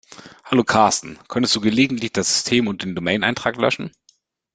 Hallo 0.45 0.63
Carsten, 0.63 1.19
könntest 1.27 1.55
du 1.55 1.61
gelegentlich 1.61 2.11
das 2.11 2.33
System 2.33 2.65
und 2.67 2.81
den 2.81 2.95
Domain-Eintrag 2.95 3.55
löschen? 3.57 3.91